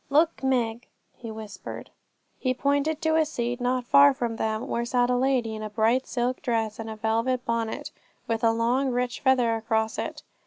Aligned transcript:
'Look, 0.09 0.43
Meg,' 0.43 0.87
he 1.15 1.29
whispered. 1.29 1.91
He 2.39 2.55
pointed 2.55 3.03
to 3.03 3.17
a 3.17 3.23
seat 3.23 3.61
not 3.61 3.83
far 3.85 4.15
from 4.15 4.37
them, 4.37 4.67
where 4.67 4.83
sat 4.83 5.11
a 5.11 5.15
lady, 5.15 5.53
in 5.55 5.61
a 5.61 5.69
bright 5.69 6.07
silk 6.07 6.41
dress, 6.41 6.79
and 6.79 6.89
a 6.89 6.95
velvet 6.95 7.45
bonnet 7.45 7.91
with 8.27 8.43
a 8.43 8.51
long 8.51 8.89
rich 8.89 9.19
feather 9.19 9.53
across 9.55 9.99
it. 9.99 10.23